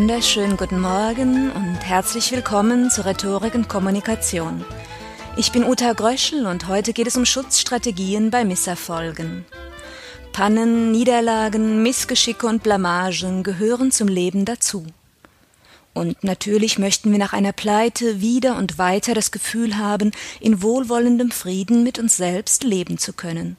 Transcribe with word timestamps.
Wunderschönen 0.00 0.56
guten 0.56 0.78
Morgen 0.78 1.50
und 1.50 1.80
herzlich 1.80 2.30
willkommen 2.30 2.88
zur 2.88 3.04
Rhetorik 3.04 3.56
und 3.56 3.68
Kommunikation. 3.68 4.64
Ich 5.36 5.50
bin 5.50 5.64
Uta 5.64 5.92
Gröschel 5.92 6.46
und 6.46 6.68
heute 6.68 6.92
geht 6.92 7.08
es 7.08 7.16
um 7.16 7.24
Schutzstrategien 7.26 8.30
bei 8.30 8.44
Misserfolgen. 8.44 9.44
Pannen, 10.32 10.92
Niederlagen, 10.92 11.82
Missgeschicke 11.82 12.46
und 12.46 12.62
Blamagen 12.62 13.42
gehören 13.42 13.90
zum 13.90 14.06
Leben 14.06 14.44
dazu. 14.44 14.86
Und 15.94 16.22
natürlich 16.22 16.78
möchten 16.78 17.10
wir 17.10 17.18
nach 17.18 17.32
einer 17.32 17.52
Pleite 17.52 18.20
wieder 18.20 18.56
und 18.56 18.78
weiter 18.78 19.14
das 19.14 19.32
Gefühl 19.32 19.78
haben, 19.78 20.12
in 20.38 20.62
wohlwollendem 20.62 21.32
Frieden 21.32 21.82
mit 21.82 21.98
uns 21.98 22.16
selbst 22.16 22.62
leben 22.62 22.98
zu 22.98 23.12
können. 23.12 23.56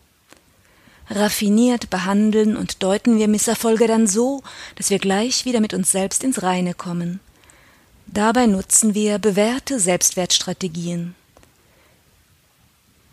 Raffiniert 1.09 1.89
behandeln 1.89 2.55
und 2.55 2.83
deuten 2.83 3.17
wir 3.17 3.27
Misserfolge 3.27 3.87
dann 3.87 4.05
so, 4.05 4.43
dass 4.75 4.89
wir 4.91 4.99
gleich 4.99 5.45
wieder 5.45 5.59
mit 5.59 5.73
uns 5.73 5.91
selbst 5.91 6.23
ins 6.23 6.43
Reine 6.43 6.75
kommen. 6.75 7.19
Dabei 8.05 8.45
nutzen 8.45 8.93
wir 8.93 9.17
bewährte 9.19 9.79
Selbstwertstrategien. 9.79 11.15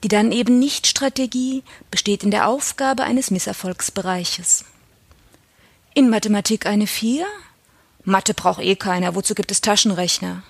Die 0.02 0.09
dann 0.09 0.30
eben 0.30 0.59
nicht 0.59 0.86
Strategie 0.86 1.62
besteht 1.91 2.22
in 2.22 2.30
der 2.30 2.48
Aufgabe 2.48 3.02
eines 3.05 3.30
Misserfolgsbereiches. 3.30 4.64
In 5.94 6.10
Mathematik 6.10 6.66
eine 6.66 6.86
Vier? 6.86 7.27
Mathe 8.05 8.34
braucht 8.34 8.60
eh 8.60 8.77
keiner, 8.77 9.14
wozu 9.14 9.34
gibt 9.34 9.50
es 9.50 9.62
Taschenrechner? 9.62 10.42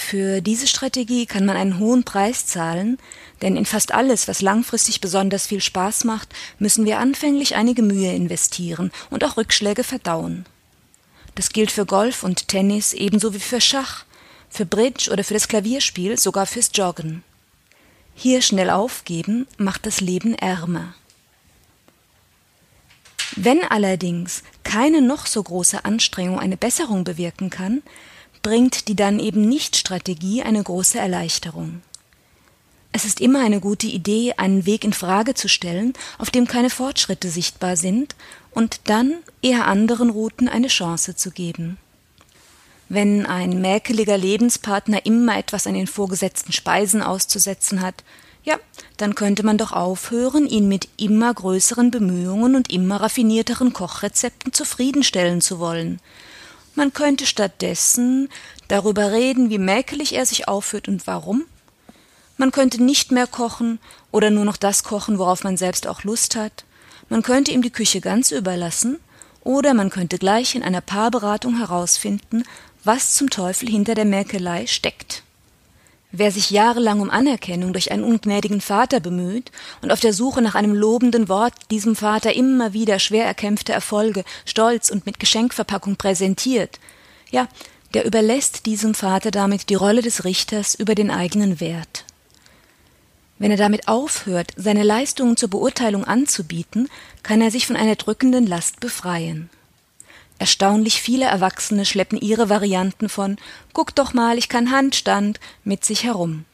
Für 0.00 0.40
diese 0.40 0.66
Strategie 0.66 1.26
kann 1.26 1.44
man 1.44 1.56
einen 1.56 1.78
hohen 1.78 2.04
Preis 2.04 2.46
zahlen, 2.46 2.98
denn 3.42 3.56
in 3.56 3.66
fast 3.66 3.92
alles, 3.92 4.26
was 4.26 4.40
langfristig 4.40 5.00
besonders 5.00 5.46
viel 5.46 5.60
Spaß 5.60 6.04
macht, 6.04 6.30
müssen 6.58 6.84
wir 6.84 6.98
anfänglich 6.98 7.54
einige 7.54 7.82
Mühe 7.82 8.12
investieren 8.12 8.90
und 9.10 9.22
auch 9.22 9.36
Rückschläge 9.36 9.84
verdauen. 9.84 10.46
Das 11.36 11.50
gilt 11.50 11.70
für 11.70 11.86
Golf 11.86 12.24
und 12.24 12.48
Tennis 12.48 12.92
ebenso 12.92 13.34
wie 13.34 13.38
für 13.40 13.60
Schach, 13.60 14.04
für 14.48 14.66
Bridge 14.66 15.10
oder 15.12 15.22
für 15.22 15.34
das 15.34 15.46
Klavierspiel, 15.46 16.18
sogar 16.18 16.46
fürs 16.46 16.70
Joggen. 16.74 17.22
Hier 18.16 18.42
schnell 18.42 18.70
aufgeben 18.70 19.46
macht 19.58 19.86
das 19.86 20.00
Leben 20.00 20.34
ärmer. 20.34 20.94
Wenn 23.36 23.62
allerdings 23.62 24.42
keine 24.64 25.02
noch 25.02 25.26
so 25.26 25.42
große 25.42 25.84
Anstrengung 25.84 26.40
eine 26.40 26.56
Besserung 26.56 27.04
bewirken 27.04 27.50
kann, 27.50 27.82
bringt 28.42 28.88
die 28.88 28.96
dann 28.96 29.18
eben 29.18 29.48
nicht 29.48 29.76
Strategie 29.76 30.42
eine 30.42 30.62
große 30.62 30.98
Erleichterung. 30.98 31.82
Es 32.92 33.04
ist 33.04 33.20
immer 33.20 33.40
eine 33.40 33.60
gute 33.60 33.86
Idee, 33.86 34.34
einen 34.36 34.66
Weg 34.66 34.84
in 34.84 34.92
Frage 34.92 35.34
zu 35.34 35.48
stellen, 35.48 35.92
auf 36.18 36.30
dem 36.30 36.46
keine 36.46 36.70
Fortschritte 36.70 37.30
sichtbar 37.30 37.76
sind, 37.76 38.16
und 38.52 38.80
dann 38.84 39.14
eher 39.42 39.68
anderen 39.68 40.10
Routen 40.10 40.48
eine 40.48 40.66
Chance 40.66 41.14
zu 41.14 41.30
geben. 41.30 41.78
Wenn 42.88 43.24
ein 43.26 43.60
mäkeliger 43.60 44.18
Lebenspartner 44.18 45.06
immer 45.06 45.38
etwas 45.38 45.68
an 45.68 45.74
den 45.74 45.86
vorgesetzten 45.86 46.52
Speisen 46.52 47.02
auszusetzen 47.02 47.80
hat, 47.80 48.02
ja, 48.42 48.58
dann 48.96 49.14
könnte 49.14 49.44
man 49.44 49.58
doch 49.58 49.70
aufhören, 49.70 50.48
ihn 50.48 50.66
mit 50.66 50.88
immer 50.96 51.32
größeren 51.32 51.92
Bemühungen 51.92 52.56
und 52.56 52.72
immer 52.72 53.00
raffinierteren 53.00 53.72
Kochrezepten 53.72 54.52
zufriedenstellen 54.52 55.40
zu 55.40 55.60
wollen. 55.60 56.00
Man 56.74 56.92
könnte 56.92 57.26
stattdessen 57.26 58.28
darüber 58.68 59.12
reden, 59.12 59.50
wie 59.50 59.58
mäkelig 59.58 60.14
er 60.14 60.26
sich 60.26 60.48
aufführt 60.48 60.88
und 60.88 61.06
warum. 61.06 61.44
Man 62.36 62.52
könnte 62.52 62.82
nicht 62.82 63.12
mehr 63.12 63.26
kochen 63.26 63.78
oder 64.12 64.30
nur 64.30 64.44
noch 64.44 64.56
das 64.56 64.82
kochen, 64.82 65.18
worauf 65.18 65.44
man 65.44 65.56
selbst 65.56 65.86
auch 65.86 66.04
Lust 66.04 66.36
hat. 66.36 66.64
Man 67.08 67.22
könnte 67.22 67.50
ihm 67.50 67.60
die 67.60 67.72
Küche 67.72 68.00
ganz 68.00 68.30
überlassen 68.30 68.98
oder 69.42 69.74
man 69.74 69.90
könnte 69.90 70.18
gleich 70.18 70.54
in 70.54 70.62
einer 70.62 70.80
Paarberatung 70.80 71.58
herausfinden, 71.58 72.44
was 72.84 73.14
zum 73.14 73.30
Teufel 73.30 73.68
hinter 73.68 73.94
der 73.94 74.04
Mäkelei 74.04 74.66
steckt. 74.66 75.22
Wer 76.12 76.32
sich 76.32 76.50
jahrelang 76.50 77.00
um 77.00 77.10
Anerkennung 77.10 77.72
durch 77.72 77.92
einen 77.92 78.02
ungnädigen 78.02 78.60
Vater 78.60 78.98
bemüht 78.98 79.52
und 79.80 79.92
auf 79.92 80.00
der 80.00 80.12
Suche 80.12 80.42
nach 80.42 80.56
einem 80.56 80.74
lobenden 80.74 81.28
Wort 81.28 81.54
diesem 81.70 81.94
Vater 81.94 82.34
immer 82.34 82.72
wieder 82.72 82.98
schwer 82.98 83.24
erkämpfte 83.24 83.72
Erfolge 83.72 84.24
stolz 84.44 84.90
und 84.90 85.06
mit 85.06 85.20
Geschenkverpackung 85.20 85.96
präsentiert, 85.96 86.80
ja, 87.30 87.46
der 87.94 88.04
überlässt 88.04 88.66
diesem 88.66 88.94
Vater 88.94 89.30
damit 89.30 89.70
die 89.70 89.74
Rolle 89.74 90.02
des 90.02 90.24
Richters 90.24 90.74
über 90.74 90.96
den 90.96 91.10
eigenen 91.10 91.60
Wert. 91.60 92.04
Wenn 93.38 93.52
er 93.52 93.56
damit 93.56 93.88
aufhört, 93.88 94.52
seine 94.56 94.82
Leistungen 94.82 95.36
zur 95.36 95.48
Beurteilung 95.48 96.04
anzubieten, 96.04 96.88
kann 97.22 97.40
er 97.40 97.50
sich 97.50 97.66
von 97.66 97.76
einer 97.76 97.96
drückenden 97.96 98.46
Last 98.46 98.80
befreien. 98.80 99.48
Erstaunlich 100.40 101.02
viele 101.02 101.26
Erwachsene 101.26 101.84
schleppen 101.84 102.18
ihre 102.18 102.48
Varianten 102.48 103.10
von 103.10 103.36
Guck 103.74 103.94
doch 103.94 104.14
mal, 104.14 104.38
ich 104.38 104.48
kann 104.48 104.70
Handstand 104.70 105.38
mit 105.64 105.84
sich 105.84 106.04
herum. 106.04 106.46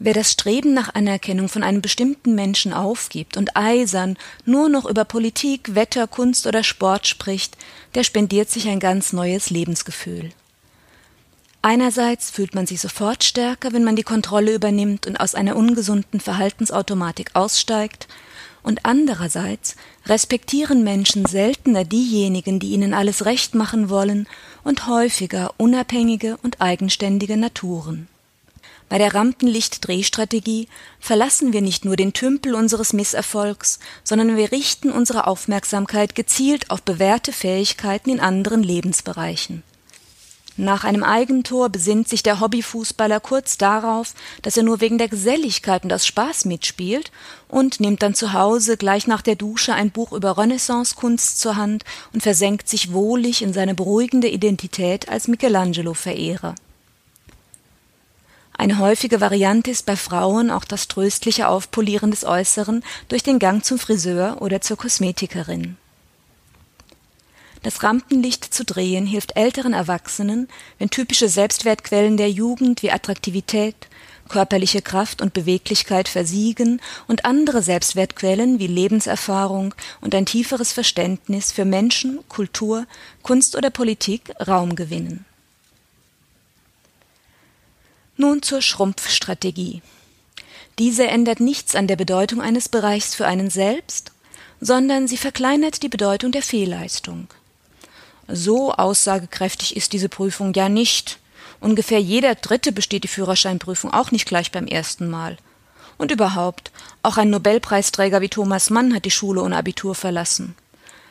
Wer 0.00 0.12
das 0.12 0.32
Streben 0.32 0.74
nach 0.74 0.96
Anerkennung 0.96 1.48
von 1.48 1.62
einem 1.62 1.80
bestimmten 1.80 2.34
Menschen 2.34 2.72
aufgibt 2.72 3.36
und 3.36 3.56
eisern 3.56 4.18
nur 4.44 4.68
noch 4.68 4.84
über 4.84 5.04
Politik, 5.04 5.76
Wetter, 5.76 6.08
Kunst 6.08 6.48
oder 6.48 6.64
Sport 6.64 7.06
spricht, 7.06 7.56
der 7.94 8.02
spendiert 8.02 8.50
sich 8.50 8.66
ein 8.66 8.80
ganz 8.80 9.12
neues 9.12 9.50
Lebensgefühl. 9.50 10.30
Einerseits 11.62 12.32
fühlt 12.32 12.56
man 12.56 12.66
sich 12.66 12.80
sofort 12.80 13.22
stärker, 13.22 13.72
wenn 13.72 13.84
man 13.84 13.94
die 13.94 14.02
Kontrolle 14.02 14.52
übernimmt 14.52 15.06
und 15.06 15.20
aus 15.20 15.36
einer 15.36 15.54
ungesunden 15.54 16.18
Verhaltensautomatik 16.18 17.30
aussteigt, 17.34 18.08
und 18.62 18.84
andererseits 18.84 19.76
respektieren 20.06 20.84
Menschen 20.84 21.26
seltener 21.26 21.84
diejenigen, 21.84 22.60
die 22.60 22.72
ihnen 22.72 22.94
alles 22.94 23.24
recht 23.24 23.54
machen 23.54 23.88
wollen, 23.88 24.28
und 24.64 24.86
häufiger 24.86 25.52
unabhängige 25.56 26.38
und 26.42 26.60
eigenständige 26.60 27.36
Naturen. 27.36 28.08
Bei 28.88 28.98
der 28.98 29.14
Rampenlicht-Drehstrategie 29.14 30.68
verlassen 31.00 31.52
wir 31.52 31.62
nicht 31.62 31.84
nur 31.84 31.96
den 31.96 32.12
Tümpel 32.12 32.54
unseres 32.54 32.92
Misserfolgs, 32.92 33.78
sondern 34.04 34.36
wir 34.36 34.52
richten 34.52 34.92
unsere 34.92 35.26
Aufmerksamkeit 35.26 36.14
gezielt 36.14 36.70
auf 36.70 36.82
bewährte 36.82 37.32
Fähigkeiten 37.32 38.10
in 38.10 38.20
anderen 38.20 38.62
Lebensbereichen. 38.62 39.62
Nach 40.58 40.84
einem 40.84 41.02
Eigentor 41.02 41.70
besinnt 41.70 42.08
sich 42.08 42.22
der 42.22 42.38
Hobbyfußballer 42.38 43.20
kurz 43.20 43.56
darauf, 43.56 44.14
dass 44.42 44.56
er 44.56 44.62
nur 44.62 44.80
wegen 44.82 44.98
der 44.98 45.08
Geselligkeit 45.08 45.84
und 45.84 45.92
aus 45.92 46.06
Spaß 46.06 46.44
mitspielt 46.44 47.10
und 47.48 47.80
nimmt 47.80 48.02
dann 48.02 48.14
zu 48.14 48.34
Hause 48.34 48.76
gleich 48.76 49.06
nach 49.06 49.22
der 49.22 49.36
Dusche 49.36 49.72
ein 49.72 49.90
Buch 49.90 50.12
über 50.12 50.36
Renaissancekunst 50.36 51.40
zur 51.40 51.56
Hand 51.56 51.84
und 52.12 52.22
versenkt 52.22 52.68
sich 52.68 52.92
wohlig 52.92 53.40
in 53.40 53.54
seine 53.54 53.74
beruhigende 53.74 54.28
Identität 54.28 55.08
als 55.08 55.26
Michelangelo-Verehrer. 55.26 56.54
Eine 58.58 58.78
häufige 58.78 59.22
Variante 59.22 59.70
ist 59.70 59.86
bei 59.86 59.96
Frauen 59.96 60.50
auch 60.50 60.64
das 60.64 60.86
tröstliche 60.86 61.48
Aufpolieren 61.48 62.10
des 62.10 62.24
Äußeren 62.24 62.84
durch 63.08 63.22
den 63.22 63.38
Gang 63.38 63.64
zum 63.64 63.78
Friseur 63.78 64.42
oder 64.42 64.60
zur 64.60 64.76
Kosmetikerin. 64.76 65.78
Das 67.62 67.84
Rampenlicht 67.84 68.52
zu 68.52 68.64
drehen 68.64 69.06
hilft 69.06 69.36
älteren 69.36 69.72
Erwachsenen, 69.72 70.48
wenn 70.78 70.90
typische 70.90 71.28
Selbstwertquellen 71.28 72.16
der 72.16 72.30
Jugend 72.30 72.82
wie 72.82 72.90
Attraktivität, 72.90 73.76
körperliche 74.28 74.82
Kraft 74.82 75.22
und 75.22 75.32
Beweglichkeit 75.32 76.08
versiegen 76.08 76.80
und 77.06 77.24
andere 77.24 77.62
Selbstwertquellen 77.62 78.58
wie 78.58 78.66
Lebenserfahrung 78.66 79.74
und 80.00 80.14
ein 80.14 80.26
tieferes 80.26 80.72
Verständnis 80.72 81.52
für 81.52 81.64
Menschen, 81.64 82.20
Kultur, 82.28 82.86
Kunst 83.22 83.56
oder 83.56 83.70
Politik 83.70 84.32
Raum 84.46 84.74
gewinnen. 84.74 85.24
Nun 88.16 88.42
zur 88.42 88.62
Schrumpfstrategie. 88.62 89.82
Diese 90.78 91.06
ändert 91.06 91.40
nichts 91.40 91.74
an 91.76 91.86
der 91.86 91.96
Bedeutung 91.96 92.40
eines 92.40 92.68
Bereichs 92.68 93.14
für 93.14 93.26
einen 93.26 93.50
selbst, 93.50 94.12
sondern 94.60 95.06
sie 95.06 95.16
verkleinert 95.16 95.82
die 95.82 95.88
Bedeutung 95.88 96.32
der 96.32 96.42
Fehlleistung. 96.42 97.28
So 98.34 98.72
aussagekräftig 98.72 99.76
ist 99.76 99.92
diese 99.92 100.08
Prüfung 100.08 100.54
ja 100.54 100.70
nicht. 100.70 101.18
Ungefähr 101.60 102.00
jeder 102.00 102.34
Dritte 102.34 102.72
besteht 102.72 103.04
die 103.04 103.08
Führerscheinprüfung 103.08 103.92
auch 103.92 104.10
nicht 104.10 104.26
gleich 104.26 104.50
beim 104.50 104.66
ersten 104.66 105.10
Mal. 105.10 105.36
Und 105.98 106.10
überhaupt, 106.10 106.72
auch 107.02 107.18
ein 107.18 107.28
Nobelpreisträger 107.28 108.22
wie 108.22 108.30
Thomas 108.30 108.70
Mann 108.70 108.94
hat 108.94 109.04
die 109.04 109.10
Schule 109.10 109.42
ohne 109.42 109.58
Abitur 109.58 109.94
verlassen. 109.94 110.54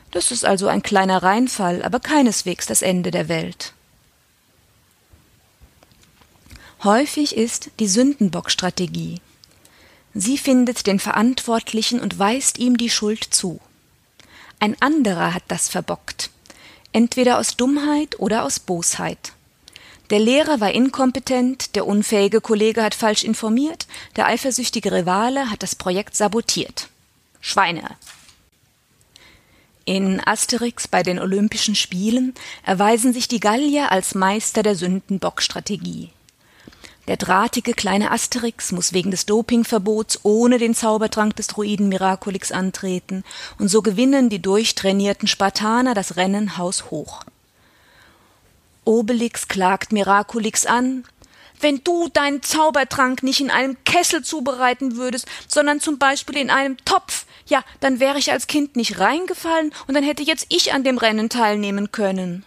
Das 0.10 0.32
ist 0.32 0.44
also 0.46 0.68
ein 0.68 0.82
kleiner 0.82 1.22
Reinfall, 1.22 1.84
aber 1.84 2.00
keineswegs 2.00 2.66
das 2.66 2.82
Ende 2.82 3.12
der 3.12 3.30
Welt. 3.30 3.74
Häufig 6.84 7.38
ist 7.38 7.70
die 7.80 7.88
Sündenbockstrategie. 7.88 9.22
Sie 10.16 10.40
findet 10.40 10.88
den 10.88 11.00
Verantwortlichen 11.00 12.00
und 12.00 12.18
weist 12.18 12.58
ihm 12.58 12.78
die 12.78 12.90
Schuld 12.90 13.24
zu. 13.24 13.62
Ein 14.60 14.76
anderer 14.82 15.36
hat 15.36 15.44
das 15.50 15.70
verbockt 15.70 16.32
entweder 16.94 17.40
aus 17.40 17.58
Dummheit 17.58 18.20
oder 18.20 18.44
aus 18.44 18.60
Bosheit. 18.60 19.34
Der 20.10 20.20
Lehrer 20.20 20.60
war 20.60 20.72
inkompetent, 20.72 21.76
der 21.76 21.88
unfähige 21.88 22.42
Kollege 22.42 22.84
hat 22.84 22.96
falsch 22.96 23.24
informiert, 23.24 23.88
der 24.18 24.28
eifersüchtige 24.28 24.92
Rivale 24.92 25.50
hat 25.50 25.64
das 25.64 25.76
Projekt 25.76 26.16
sabotiert. 26.16 26.90
Schweine. 27.40 27.96
In 29.86 30.22
Asterix 30.26 30.88
bei 30.88 31.02
den 31.02 31.18
Olympischen 31.18 31.76
Spielen 31.76 32.34
erweisen 32.64 33.14
sich 33.14 33.28
die 33.28 33.40
Gallier 33.40 33.92
als 33.92 34.14
Meister 34.14 34.64
der 34.64 34.76
Sündenbock-Strategie. 34.76 36.10
Der 37.08 37.18
drahtige 37.18 37.74
kleine 37.74 38.12
Asterix 38.12 38.72
muss 38.72 38.94
wegen 38.94 39.12
des 39.12 39.26
Dopingverbots 39.26 40.20
ohne 40.24 40.60
den 40.60 40.76
Zaubertrank 40.76 41.36
des 41.36 41.48
Druiden 41.48 41.90
Miraculix 41.90 42.52
antreten, 42.52 43.24
und 43.58 43.70
so 43.70 43.82
gewinnen 43.82 44.30
die 44.30 44.42
durchtrainierten 44.42 45.28
Spartaner 45.28 45.94
das 45.94 46.16
Rennen 46.16 46.58
haushoch. 46.58 47.24
Obelix 48.86 49.48
klagt 49.48 49.92
Miraculix 49.92 50.66
an, 50.66 51.04
wenn 51.60 51.84
du 51.84 52.10
deinen 52.10 52.42
Zaubertrank 52.42 53.24
nicht 53.24 53.40
in 53.40 53.52
einem 53.52 53.78
Kessel 53.84 54.24
zubereiten 54.24 54.96
würdest, 54.96 55.28
sondern 55.48 55.80
zum 55.80 55.98
Beispiel 56.00 56.38
in 56.38 56.50
einem 56.50 56.78
Topf, 56.86 57.26
ja, 57.46 57.64
dann 57.80 58.00
wäre 58.00 58.18
ich 58.18 58.32
als 58.32 58.48
Kind 58.48 58.76
nicht 58.76 59.00
reingefallen 59.00 59.72
und 59.88 59.94
dann 59.94 60.04
hätte 60.04 60.24
jetzt 60.24 60.48
ich 60.50 60.74
an 60.74 60.84
dem 60.84 60.98
Rennen 60.98 61.30
teilnehmen 61.30 61.92
können. 61.92 62.46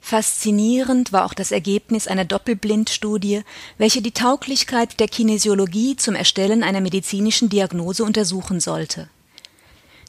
Faszinierend 0.00 1.12
war 1.12 1.26
auch 1.26 1.34
das 1.34 1.52
Ergebnis 1.52 2.08
einer 2.08 2.24
Doppelblindstudie, 2.24 3.42
welche 3.78 4.02
die 4.02 4.12
Tauglichkeit 4.12 4.98
der 4.98 5.08
Kinesiologie 5.08 5.96
zum 5.96 6.14
Erstellen 6.14 6.62
einer 6.62 6.80
medizinischen 6.80 7.48
Diagnose 7.48 8.02
untersuchen 8.02 8.60
sollte. 8.60 9.08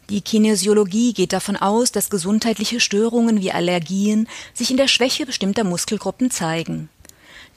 Die 0.09 0.21
Kinesiologie 0.21 1.13
geht 1.13 1.33
davon 1.33 1.55
aus, 1.55 1.91
dass 1.91 2.09
gesundheitliche 2.09 2.79
Störungen 2.79 3.41
wie 3.41 3.51
Allergien 3.51 4.27
sich 4.53 4.71
in 4.71 4.77
der 4.77 4.88
Schwäche 4.88 5.25
bestimmter 5.25 5.63
Muskelgruppen 5.63 6.31
zeigen. 6.31 6.89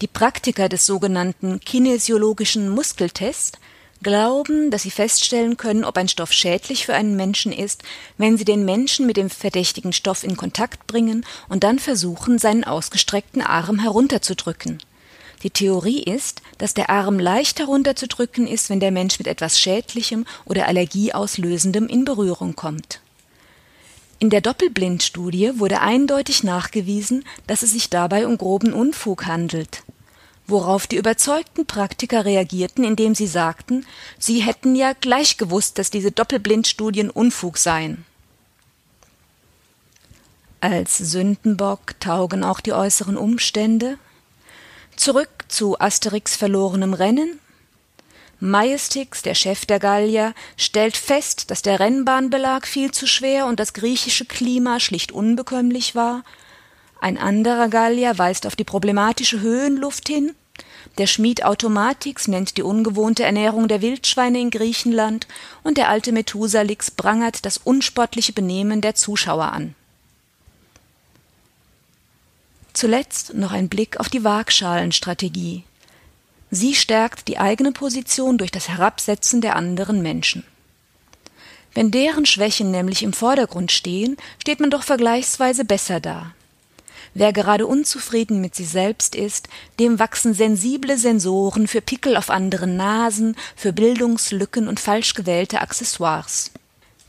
Die 0.00 0.06
Praktiker 0.06 0.68
des 0.68 0.86
sogenannten 0.86 1.60
kinesiologischen 1.60 2.68
Muskeltests 2.68 3.58
glauben, 4.04 4.70
dass 4.70 4.82
sie 4.82 4.92
feststellen 4.92 5.56
können, 5.56 5.84
ob 5.84 5.96
ein 5.96 6.06
Stoff 6.06 6.32
schädlich 6.32 6.86
für 6.86 6.94
einen 6.94 7.16
Menschen 7.16 7.52
ist, 7.52 7.82
wenn 8.16 8.36
sie 8.36 8.44
den 8.44 8.64
Menschen 8.64 9.06
mit 9.06 9.16
dem 9.16 9.28
verdächtigen 9.28 9.92
Stoff 9.92 10.22
in 10.22 10.36
Kontakt 10.36 10.86
bringen 10.86 11.26
und 11.48 11.64
dann 11.64 11.80
versuchen, 11.80 12.38
seinen 12.38 12.62
ausgestreckten 12.62 13.42
Arm 13.42 13.80
herunterzudrücken. 13.80 14.78
Die 15.42 15.50
Theorie 15.50 16.02
ist, 16.02 16.42
dass 16.58 16.74
der 16.74 16.90
Arm 16.90 17.18
leicht 17.18 17.58
herunterzudrücken 17.58 18.46
ist, 18.46 18.70
wenn 18.70 18.80
der 18.80 18.92
Mensch 18.92 19.18
mit 19.18 19.26
etwas 19.26 19.58
Schädlichem 19.58 20.24
oder 20.44 20.68
Allergieauslösendem 20.68 21.88
in 21.88 22.04
Berührung 22.04 22.54
kommt. 22.54 23.00
In 24.20 24.30
der 24.30 24.40
Doppelblindstudie 24.40 25.58
wurde 25.58 25.80
eindeutig 25.80 26.44
nachgewiesen, 26.44 27.24
dass 27.46 27.62
es 27.62 27.72
sich 27.72 27.90
dabei 27.90 28.26
um 28.26 28.38
groben 28.38 28.72
Unfug 28.72 29.26
handelt 29.26 29.83
worauf 30.46 30.86
die 30.86 30.96
überzeugten 30.96 31.66
Praktiker 31.66 32.24
reagierten, 32.24 32.84
indem 32.84 33.14
sie 33.14 33.26
sagten, 33.26 33.86
sie 34.18 34.40
hätten 34.40 34.76
ja 34.76 34.92
gleich 34.92 35.36
gewusst, 35.36 35.78
dass 35.78 35.90
diese 35.90 36.12
Doppelblindstudien 36.12 37.10
Unfug 37.10 37.58
seien. 37.58 38.04
Als 40.60 40.96
Sündenbock 40.96 41.98
taugen 42.00 42.44
auch 42.44 42.60
die 42.60 42.72
äußeren 42.72 43.16
Umstände. 43.16 43.98
Zurück 44.96 45.44
zu 45.48 45.78
Asterix 45.78 46.36
verlorenem 46.36 46.94
Rennen. 46.94 47.38
Majestix, 48.40 49.22
der 49.22 49.34
Chef 49.34 49.66
der 49.66 49.78
Gallier, 49.78 50.34
stellt 50.56 50.96
fest, 50.96 51.50
dass 51.50 51.62
der 51.62 51.80
Rennbahnbelag 51.80 52.66
viel 52.66 52.90
zu 52.90 53.06
schwer 53.06 53.46
und 53.46 53.60
das 53.60 53.72
griechische 53.72 54.24
Klima 54.24 54.80
schlicht 54.80 55.12
unbekömmlich 55.12 55.94
war 55.94 56.24
ein 57.04 57.18
anderer 57.18 57.68
Gallier 57.68 58.16
weist 58.16 58.46
auf 58.46 58.56
die 58.56 58.64
problematische 58.64 59.42
Höhenluft 59.42 60.08
hin. 60.08 60.34
Der 60.96 61.06
Schmied 61.06 61.44
Automatix 61.44 62.28
nennt 62.28 62.56
die 62.56 62.62
ungewohnte 62.62 63.24
Ernährung 63.24 63.68
der 63.68 63.82
Wildschweine 63.82 64.40
in 64.40 64.48
Griechenland 64.48 65.26
und 65.64 65.76
der 65.76 65.90
alte 65.90 66.12
Methusalix 66.12 66.90
prangert 66.90 67.44
das 67.44 67.58
unsportliche 67.58 68.32
Benehmen 68.32 68.80
der 68.80 68.94
Zuschauer 68.94 69.52
an. 69.52 69.74
Zuletzt 72.72 73.34
noch 73.34 73.52
ein 73.52 73.68
Blick 73.68 74.00
auf 74.00 74.08
die 74.08 74.24
Waagschalenstrategie. 74.24 75.64
Sie 76.50 76.74
stärkt 76.74 77.28
die 77.28 77.38
eigene 77.38 77.72
Position 77.72 78.38
durch 78.38 78.50
das 78.50 78.70
Herabsetzen 78.70 79.42
der 79.42 79.56
anderen 79.56 80.00
Menschen. 80.00 80.42
Wenn 81.74 81.90
deren 81.90 82.24
Schwächen 82.24 82.70
nämlich 82.70 83.02
im 83.02 83.12
Vordergrund 83.12 83.72
stehen, 83.72 84.16
steht 84.40 84.60
man 84.60 84.70
doch 84.70 84.84
vergleichsweise 84.84 85.66
besser 85.66 86.00
da. 86.00 86.32
Wer 87.12 87.32
gerade 87.32 87.66
unzufrieden 87.66 88.40
mit 88.40 88.54
sich 88.54 88.68
selbst 88.68 89.14
ist, 89.14 89.48
dem 89.78 89.98
wachsen 89.98 90.34
sensible 90.34 90.96
Sensoren 90.96 91.68
für 91.68 91.80
Pickel 91.80 92.16
auf 92.16 92.30
anderen 92.30 92.76
Nasen, 92.76 93.36
für 93.54 93.72
Bildungslücken 93.72 94.68
und 94.68 94.80
falsch 94.80 95.14
gewählte 95.14 95.60
Accessoires. 95.60 96.50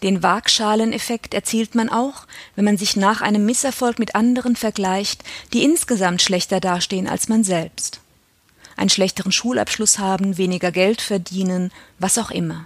Den 0.03 0.21
Waagschaleneffekt 0.21 1.33
erzielt 1.33 1.74
man 1.74 1.89
auch, 1.89 2.27
wenn 2.56 2.65
man 2.65 2.77
sich 2.77 2.95
nach 2.95 3.21
einem 3.21 3.45
Misserfolg 3.45 3.97
mit 3.97 4.13
anderen 4.13 4.56
vergleicht, 4.56 5.24
die 5.53 5.63
insgesamt 5.63 6.21
schlechter 6.21 6.59
dastehen 6.59 7.07
als 7.07 7.27
man 7.30 7.44
selbst. 7.44 8.01
Einen 8.77 8.89
schlechteren 8.89 9.31
Schulabschluss 9.31 10.00
haben, 10.00 10.38
weniger 10.38 10.71
Geld 10.71 11.01
verdienen, 11.01 11.71
was 11.97 12.18
auch 12.18 12.30
immer. 12.30 12.65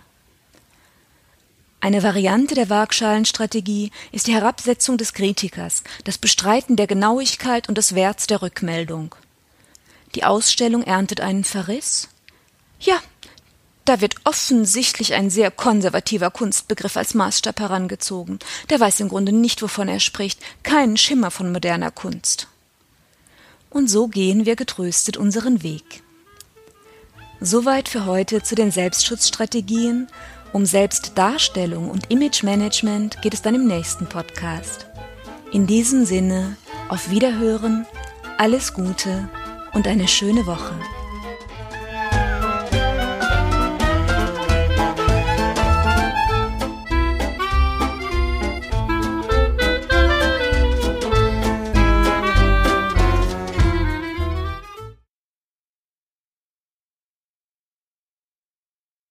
Eine 1.81 2.03
Variante 2.03 2.55
der 2.55 2.69
Waagschalenstrategie 2.69 3.91
ist 4.11 4.27
die 4.27 4.33
Herabsetzung 4.33 4.97
des 4.97 5.13
Kritikers, 5.13 5.83
das 6.03 6.17
Bestreiten 6.17 6.75
der 6.75 6.87
Genauigkeit 6.87 7.69
und 7.69 7.77
des 7.77 7.95
Werts 7.95 8.27
der 8.27 8.41
Rückmeldung. 8.41 9.15
Die 10.15 10.25
Ausstellung 10.25 10.83
erntet 10.83 11.21
einen 11.21 11.45
Verriss? 11.45 12.09
Ja, 12.81 13.01
da 13.85 14.01
wird 14.01 14.15
offensichtlich 14.25 15.13
ein 15.13 15.29
sehr 15.29 15.51
konservativer 15.51 16.31
Kunstbegriff 16.31 16.97
als 16.97 17.13
Maßstab 17.13 17.59
herangezogen. 17.61 18.39
Der 18.69 18.79
weiß 18.79 18.99
im 18.99 19.09
Grunde 19.09 19.31
nicht, 19.31 19.61
wovon 19.61 19.87
er 19.87 20.01
spricht, 20.01 20.41
keinen 20.63 20.97
Schimmer 20.97 21.31
von 21.31 21.51
moderner 21.51 21.91
Kunst. 21.91 22.47
Und 23.69 23.89
so 23.89 24.07
gehen 24.07 24.45
wir 24.45 24.55
getröstet 24.55 25.15
unseren 25.15 25.63
Weg. 25.63 26.03
Soweit 27.41 27.87
für 27.87 28.05
heute 28.05 28.43
zu 28.43 28.55
den 28.55 28.69
Selbstschutzstrategien 28.69 30.07
um 30.53 30.65
Selbstdarstellung 30.65 31.89
und 31.89 32.11
Imagemanagement 32.11 33.21
geht 33.21 33.33
es 33.33 33.41
dann 33.41 33.55
im 33.55 33.67
nächsten 33.67 34.07
Podcast. 34.07 34.87
In 35.51 35.67
diesem 35.67 36.05
Sinne, 36.05 36.57
auf 36.89 37.09
Wiederhören, 37.09 37.85
alles 38.37 38.73
Gute 38.73 39.29
und 39.73 39.87
eine 39.87 40.07
schöne 40.07 40.45
Woche. 40.45 40.73